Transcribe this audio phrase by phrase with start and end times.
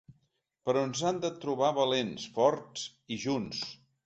[0.69, 3.63] Però ens han de trobar valents, forts i junts!